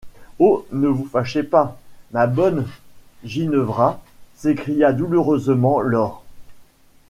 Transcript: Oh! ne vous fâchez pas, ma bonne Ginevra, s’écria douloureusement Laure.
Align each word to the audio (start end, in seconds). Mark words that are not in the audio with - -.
Oh! 0.39 0.65
ne 0.71 0.87
vous 0.87 1.05
fâchez 1.05 1.43
pas, 1.43 1.77
ma 2.11 2.25
bonne 2.25 2.65
Ginevra, 3.23 4.01
s’écria 4.33 4.93
douloureusement 4.93 5.79
Laure. 5.79 6.23